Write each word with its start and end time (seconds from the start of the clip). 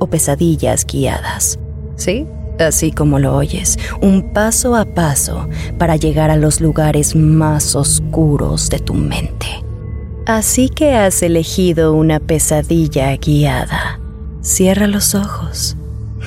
o 0.00 0.08
pesadillas 0.08 0.84
guiadas. 0.84 1.60
¿Sí? 1.94 2.26
Así 2.58 2.90
como 2.90 3.18
lo 3.20 3.36
oyes, 3.36 3.78
un 4.02 4.32
paso 4.32 4.74
a 4.74 4.84
paso 4.84 5.48
para 5.78 5.96
llegar 5.96 6.30
a 6.30 6.36
los 6.36 6.60
lugares 6.60 7.14
más 7.14 7.76
oscuros 7.76 8.68
de 8.68 8.80
tu 8.80 8.94
mente. 8.94 9.46
Así 10.26 10.68
que 10.68 10.94
has 10.94 11.22
elegido 11.22 11.94
una 11.94 12.20
pesadilla 12.20 13.16
guiada. 13.16 14.00
Cierra 14.42 14.86
los 14.86 15.14
ojos. 15.14 15.76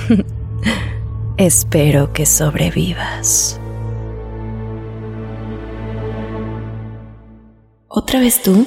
Espero 1.38 2.14
que 2.14 2.26
sobrevivas. 2.26 3.60
¿Otra 7.88 8.20
vez 8.20 8.42
tú? 8.42 8.66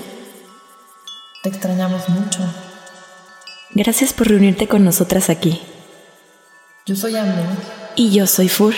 Te 1.42 1.48
extrañamos 1.48 2.08
mucho. 2.08 2.40
Gracias 3.78 4.14
por 4.14 4.28
reunirte 4.28 4.68
con 4.68 4.84
nosotras 4.84 5.28
aquí. 5.28 5.60
Yo 6.86 6.96
soy 6.96 7.14
Amne. 7.14 7.44
Y 7.94 8.10
yo 8.10 8.26
soy 8.26 8.48
Fur. 8.48 8.72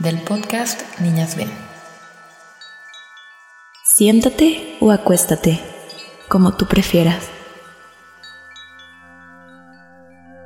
Del 0.00 0.20
podcast 0.20 0.82
Niñas 0.98 1.36
Ven. 1.36 1.48
Siéntate 3.84 4.78
o 4.80 4.90
acuéstate, 4.90 5.60
como 6.26 6.56
tú 6.56 6.66
prefieras. 6.66 7.22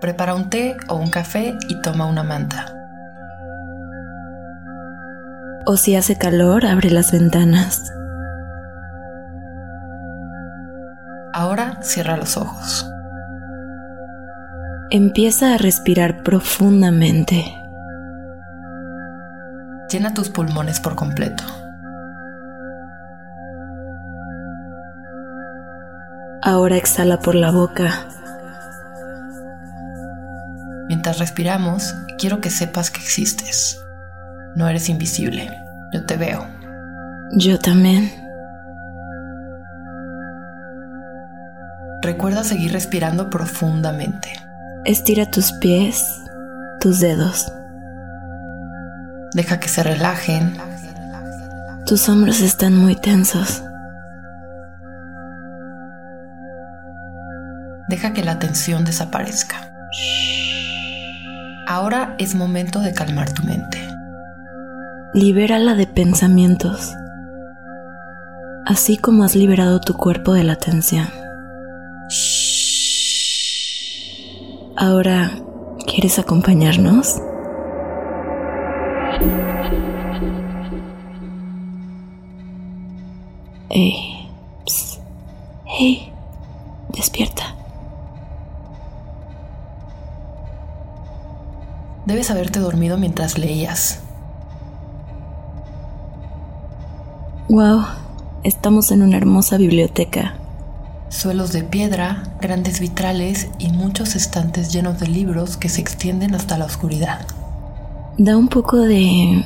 Prepara 0.03 0.35
un 0.35 0.51
té 0.51 0.77
o 0.91 0.97
un 0.97 1.09
café 1.09 1.55
y 1.71 1.81
toma 1.81 2.05
una 2.05 2.23
manta. 2.23 2.75
O 5.65 5.79
si 5.79 5.97
hace 5.97 6.19
calor, 6.19 6.67
abre 6.67 6.91
las 6.91 7.13
ventanas. 7.13 7.91
Ahora 11.33 11.79
cierra 11.83 12.19
los 12.19 12.37
ojos. 12.37 12.85
Empieza 14.93 15.55
a 15.55 15.57
respirar 15.57 16.25
profundamente. 16.25 17.45
Llena 19.89 20.13
tus 20.15 20.31
pulmones 20.31 20.81
por 20.81 20.97
completo. 20.97 21.45
Ahora 26.43 26.77
exhala 26.77 27.21
por 27.21 27.37
la 27.37 27.53
boca. 27.53 28.09
Mientras 30.89 31.21
respiramos, 31.21 31.95
quiero 32.19 32.41
que 32.41 32.51
sepas 32.51 32.91
que 32.91 32.99
existes. 32.99 33.81
No 34.57 34.69
eres 34.69 34.89
invisible. 34.89 35.57
Yo 35.93 36.05
te 36.05 36.17
veo. 36.17 36.49
Yo 37.31 37.61
también. 37.61 38.11
Recuerda 42.03 42.43
seguir 42.43 42.73
respirando 42.73 43.31
profundamente. 43.31 44.50
Estira 44.87 45.31
tus 45.31 45.53
pies, 45.53 46.23
tus 46.81 47.01
dedos. 47.01 47.53
Deja 49.35 49.61
que 49.61 49.69
se 49.69 49.83
relajen. 49.83 50.57
Tus 51.85 52.09
hombros 52.09 52.41
están 52.41 52.75
muy 52.79 52.97
tensos. 52.97 53.63
Deja 57.89 58.15
que 58.15 58.25
la 58.25 58.39
tensión 58.39 58.87
desaparezca. 58.87 59.71
Ahora 61.69 62.15
es 62.17 62.35
momento 62.35 62.81
de 62.81 62.95
calmar 62.95 63.31
tu 63.35 63.43
mente. 63.43 63.87
Libérala 65.13 65.75
de 65.75 65.89
pensamientos, 65.89 66.95
así 68.65 68.97
como 68.97 69.25
has 69.25 69.35
liberado 69.35 69.79
tu 69.81 69.93
cuerpo 69.93 70.33
de 70.33 70.45
la 70.45 70.57
tensión. 70.57 71.09
Ahora, 74.83 75.31
¿quieres 75.87 76.19
acompañarnos? 76.19 77.21
Hey, 83.69 84.27
hey, 85.67 86.13
despierta. 86.95 87.55
Debes 92.07 92.31
haberte 92.31 92.61
dormido 92.61 92.97
mientras 92.97 93.37
leías. 93.37 94.01
Wow, 97.51 97.85
estamos 98.45 98.91
en 98.93 99.03
una 99.03 99.19
hermosa 99.19 99.59
biblioteca. 99.59 100.37
Suelos 101.11 101.51
de 101.51 101.65
piedra, 101.65 102.23
grandes 102.41 102.79
vitrales 102.79 103.49
y 103.59 103.69
muchos 103.69 104.15
estantes 104.15 104.73
llenos 104.73 105.01
de 105.01 105.09
libros 105.09 105.57
que 105.57 105.69
se 105.69 105.81
extienden 105.81 106.37
hasta 106.37 106.57
la 106.57 106.65
oscuridad. 106.65 107.27
Da 108.17 108.37
un 108.37 108.47
poco 108.47 108.77
de 108.79 109.45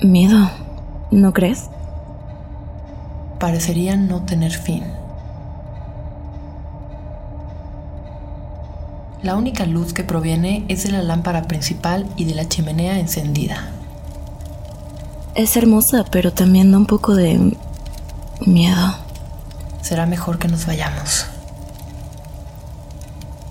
miedo, 0.00 0.48
¿no 1.10 1.32
crees? 1.32 1.64
Parecerían 3.40 4.06
no 4.06 4.22
tener 4.22 4.52
fin. 4.52 4.84
La 9.24 9.34
única 9.34 9.66
luz 9.66 9.92
que 9.92 10.04
proviene 10.04 10.64
es 10.68 10.84
de 10.84 10.92
la 10.92 11.02
lámpara 11.02 11.42
principal 11.42 12.06
y 12.16 12.26
de 12.26 12.36
la 12.36 12.48
chimenea 12.48 13.00
encendida. 13.00 13.72
Es 15.34 15.56
hermosa, 15.56 16.04
pero 16.12 16.32
también 16.32 16.70
da 16.70 16.78
un 16.78 16.86
poco 16.86 17.16
de 17.16 17.56
miedo. 18.46 18.94
Será 19.92 20.06
mejor 20.06 20.38
que 20.38 20.48
nos 20.48 20.64
vayamos. 20.64 21.26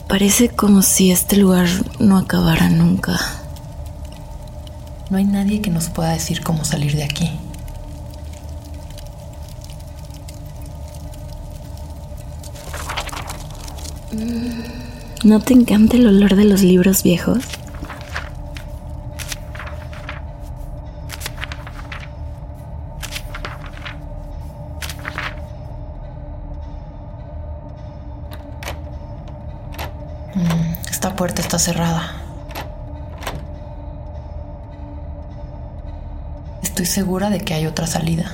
Parece 0.07 0.49
como 0.49 0.81
si 0.81 1.11
este 1.11 1.37
lugar 1.37 1.67
no 1.99 2.17
acabara 2.17 2.67
nunca. 2.67 3.19
No 5.11 5.19
hay 5.19 5.25
nadie 5.25 5.61
que 5.61 5.69
nos 5.69 5.89
pueda 5.89 6.09
decir 6.09 6.41
cómo 6.41 6.65
salir 6.65 6.95
de 6.95 7.03
aquí. 7.03 7.29
¿No 15.23 15.41
te 15.41 15.53
encanta 15.53 15.95
el 15.95 16.07
olor 16.07 16.35
de 16.35 16.45
los 16.45 16.63
libros 16.63 17.03
viejos? 17.03 17.43
Esta 30.89 31.15
puerta 31.15 31.41
está 31.41 31.59
cerrada. 31.59 32.21
Estoy 36.61 36.85
segura 36.85 37.29
de 37.29 37.39
que 37.39 37.53
hay 37.53 37.65
otra 37.65 37.87
salida. 37.87 38.25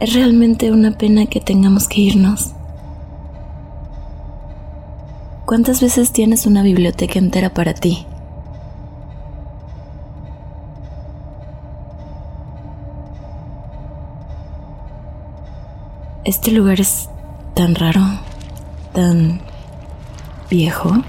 Es 0.00 0.12
realmente 0.12 0.70
una 0.70 0.92
pena 0.92 1.26
que 1.26 1.40
tengamos 1.40 1.88
que 1.88 2.02
irnos. 2.02 2.52
¿Cuántas 5.46 5.80
veces 5.80 6.12
tienes 6.12 6.44
una 6.44 6.62
biblioteca 6.62 7.18
entera 7.18 7.54
para 7.54 7.72
ti? 7.72 8.06
Este 16.24 16.50
lugar 16.50 16.80
es 16.80 17.08
tan 17.54 17.76
raro, 17.76 18.02
tan 18.92 19.45
viejo. 20.50 21.02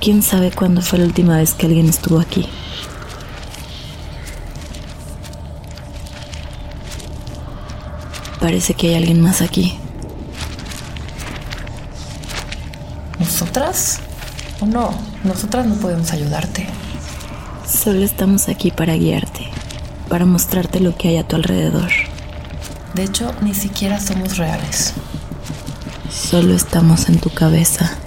¿Quién 0.00 0.22
sabe 0.22 0.50
cuándo 0.50 0.82
fue 0.82 0.98
la 0.98 1.06
última 1.06 1.36
vez 1.38 1.54
que 1.54 1.66
alguien 1.66 1.88
estuvo 1.88 2.20
aquí? 2.20 2.48
Parece 8.40 8.74
que 8.74 8.88
hay 8.88 8.94
alguien 8.94 9.20
más 9.20 9.42
aquí. 9.42 9.78
¿Nosotras? 13.18 14.00
¿O 14.60 14.66
no? 14.66 14.94
Nosotras 15.24 15.66
no 15.66 15.74
podemos 15.76 16.12
ayudarte. 16.12 16.66
Solo 17.66 18.04
estamos 18.04 18.48
aquí 18.48 18.70
para 18.70 18.94
guiarte, 18.94 19.50
para 20.08 20.24
mostrarte 20.26 20.78
lo 20.80 20.96
que 20.96 21.08
hay 21.08 21.16
a 21.16 21.26
tu 21.26 21.36
alrededor. 21.36 21.90
De 22.94 23.02
hecho, 23.02 23.34
ni 23.42 23.54
siquiera 23.54 23.98
somos 24.00 24.36
reales. 24.36 24.94
Solo 26.10 26.54
estamos 26.54 27.08
en 27.08 27.18
tu 27.18 27.30
cabeza. 27.30 27.98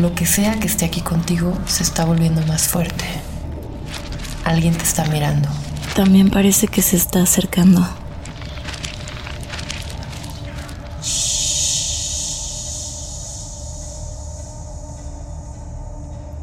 Lo 0.00 0.14
que 0.14 0.24
sea 0.24 0.58
que 0.58 0.66
esté 0.66 0.86
aquí 0.86 1.02
contigo 1.02 1.52
se 1.66 1.82
está 1.82 2.06
volviendo 2.06 2.40
más 2.46 2.68
fuerte. 2.68 3.04
Alguien 4.46 4.74
te 4.74 4.82
está 4.82 5.04
mirando. 5.04 5.46
También 5.94 6.30
parece 6.30 6.68
que 6.68 6.80
se 6.80 6.96
está 6.96 7.22
acercando. 7.22 7.86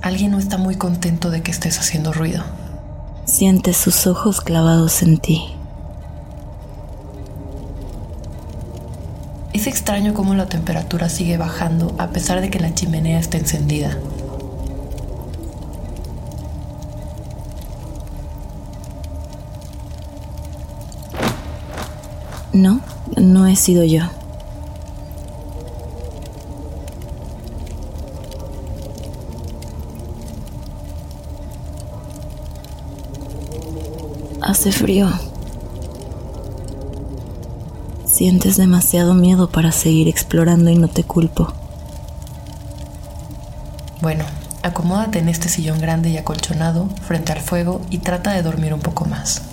Alguien 0.03 0.29
no 0.29 0.37
está 0.37 0.59
muy 0.59 0.75
contento 0.75 1.31
de 1.31 1.41
que 1.41 1.49
estés 1.49 1.79
haciendo 1.79 2.13
ruido. 2.13 2.43
Siente 3.25 3.73
sus 3.73 4.05
ojos 4.05 4.39
clavados 4.39 5.01
en 5.01 5.17
ti. 5.17 5.56
Es 9.67 9.73
extraño 9.73 10.13
cómo 10.13 10.33
la 10.33 10.45
temperatura 10.45 11.09
sigue 11.09 11.35
bajando 11.35 11.93
a 11.99 12.07
pesar 12.07 12.39
de 12.39 12.49
que 12.49 12.57
la 12.57 12.73
chimenea 12.73 13.19
está 13.19 13.37
encendida. 13.37 13.97
No, 22.53 22.79
no 23.17 23.45
he 23.45 23.57
sido 23.57 23.83
yo. 23.83 24.03
Hace 34.41 34.71
frío. 34.71 35.09
Sientes 38.17 38.57
demasiado 38.57 39.13
miedo 39.13 39.51
para 39.51 39.71
seguir 39.71 40.07
explorando 40.07 40.71
y 40.71 40.75
no 40.75 40.87
te 40.87 41.03
culpo. 41.03 41.53
Bueno, 44.01 44.25
acomódate 44.63 45.19
en 45.19 45.29
este 45.29 45.49
sillón 45.49 45.79
grande 45.79 46.09
y 46.09 46.17
acolchonado 46.17 46.89
frente 47.03 47.31
al 47.31 47.41
fuego 47.41 47.79
y 47.91 47.99
trata 47.99 48.31
de 48.31 48.41
dormir 48.41 48.73
un 48.73 48.79
poco 48.79 49.05
más. 49.05 49.43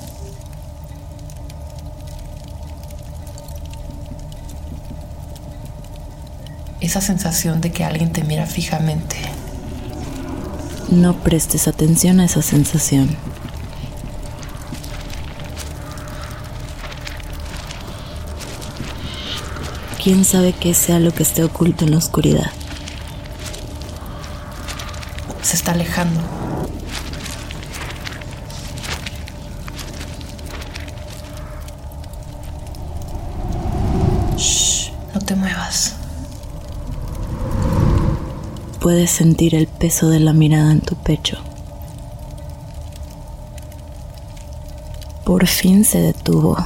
Esa 6.81 7.03
sensación 7.03 7.61
de 7.61 7.71
que 7.71 7.85
alguien 7.85 8.13
te 8.13 8.25
mira 8.25 8.47
fijamente. 8.47 9.17
No 10.91 11.13
prestes 11.17 11.69
atención 11.69 12.19
a 12.19 12.25
esa 12.25 12.41
sensación. 12.41 13.15
Quién 20.05 20.27
sabe 20.27 20.53
qué 20.53 20.75
sea 20.75 21.01
lo 21.01 21.12
que 21.12 21.23
esté 21.23 21.43
oculto 21.43 21.87
en 21.87 21.93
la 21.93 21.97
oscuridad. 21.97 22.51
Se 25.41 25.56
está 25.56 25.73
alejando. 25.73 26.21
Shh, 34.37 34.91
no 35.15 35.21
te 35.23 35.35
muevas. 35.37 35.95
Puedes 38.81 39.11
sentir 39.11 39.55
el 39.55 39.69
peso 39.69 40.11
de 40.11 40.21
la 40.21 40.35
mirada 40.35 40.71
en 40.71 40.83
tu 40.83 40.97
pecho. 40.97 41.39
Por 45.25 45.47
fin 45.47 45.83
se 45.87 46.01
detuvo. 46.01 46.59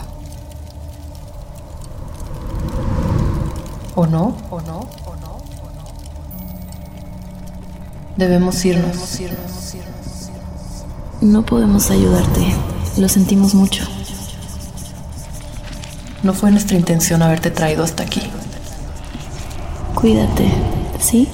¿O 4.00 4.06
no? 4.06 4.33
¿O 4.53 4.61
no? 4.61 4.79
¿O 4.79 5.17
no? 5.17 5.31
¿O 5.33 5.71
no? 5.75 5.85
Debemos 8.17 8.65
irnos. 8.65 9.19
No 11.21 11.45
podemos 11.45 11.91
ayudarte. 11.91 12.55
Lo 12.97 13.09
sentimos 13.09 13.56
mucho. 13.56 13.83
No 16.23 16.33
fue 16.33 16.53
nuestra 16.53 16.77
intención 16.77 17.23
haberte 17.23 17.50
traído 17.50 17.83
hasta 17.83 18.05
aquí. 18.05 18.23
Cuídate, 19.97 20.49
¿sí? 21.00 21.29